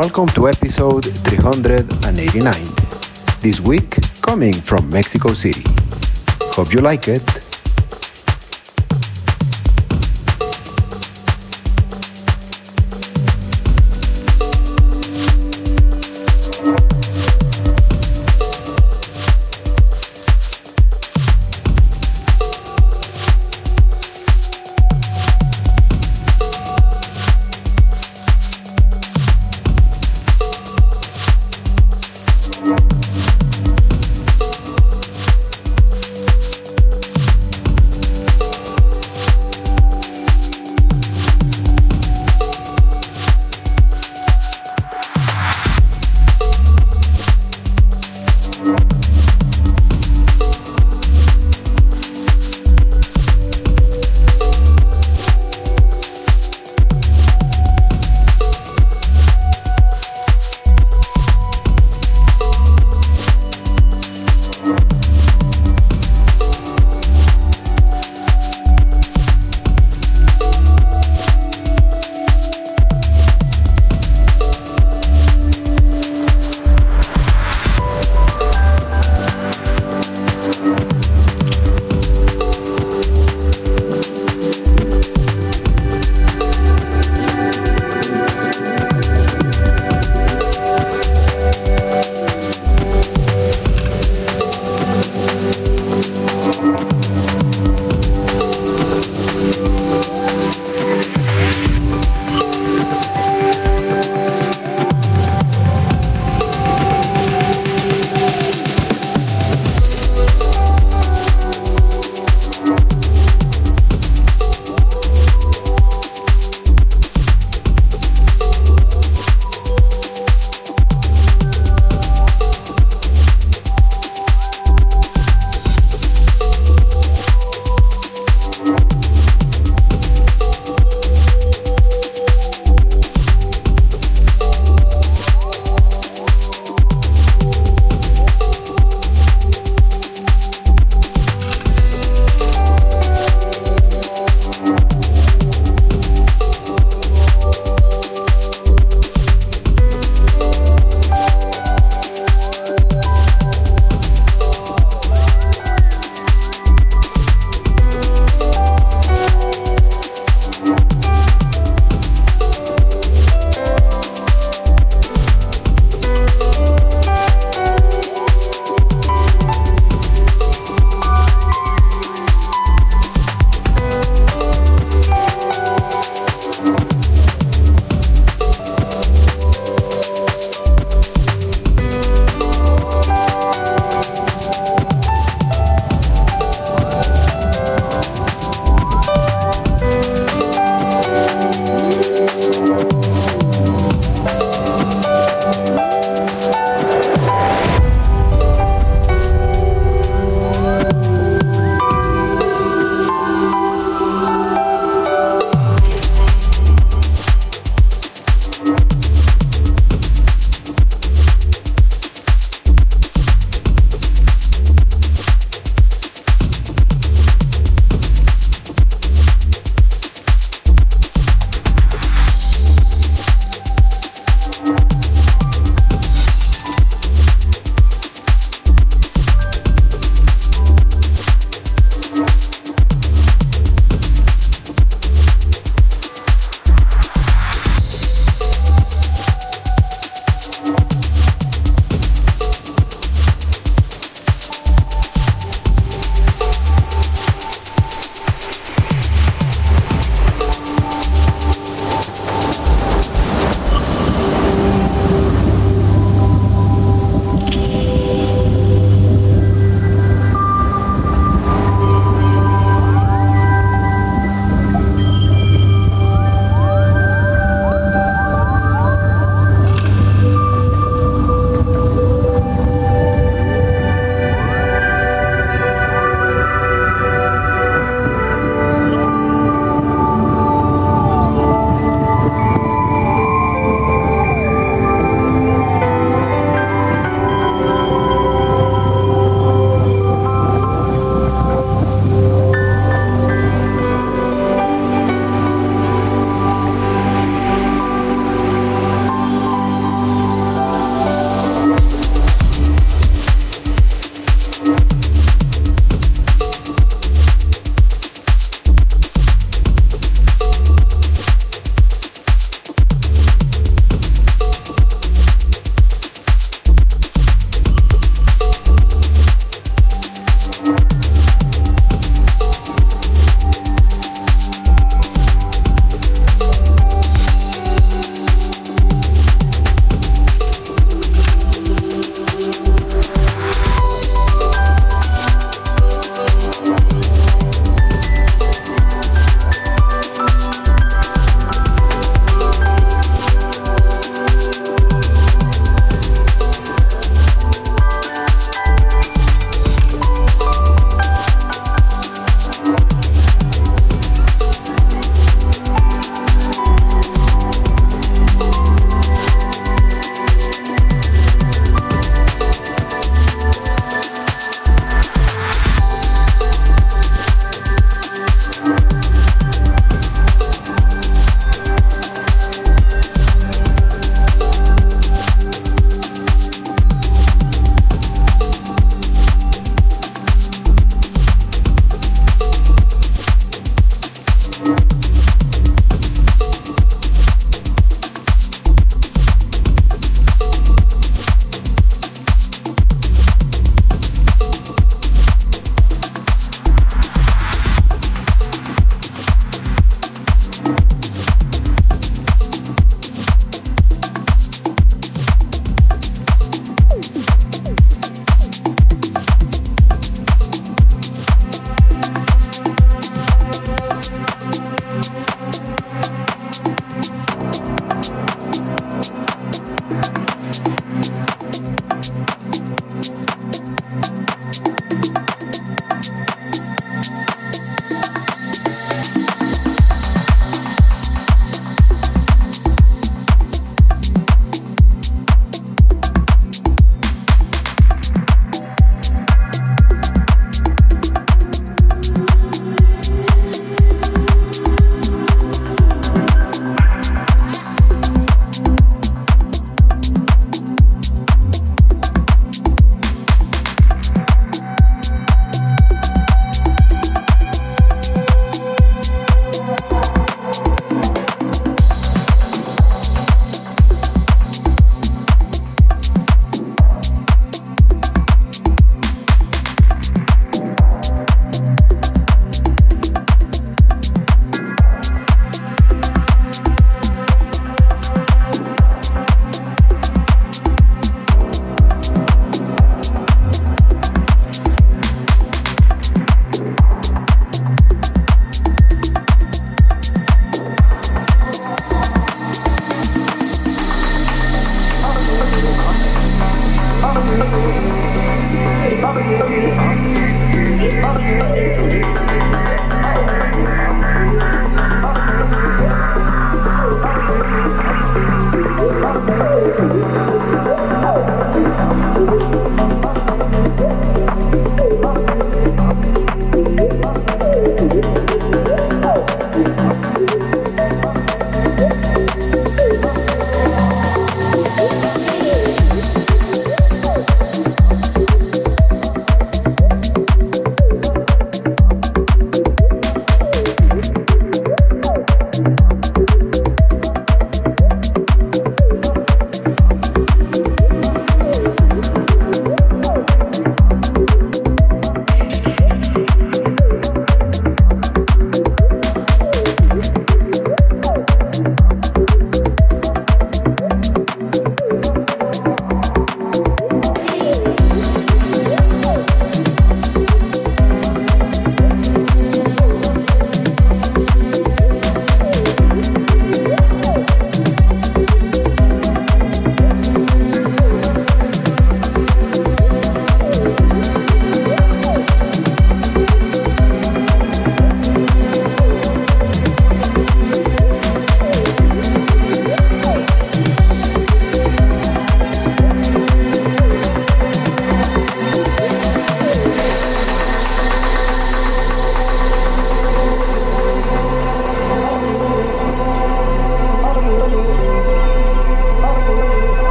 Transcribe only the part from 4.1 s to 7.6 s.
coming from Mexico City. Hope you like it.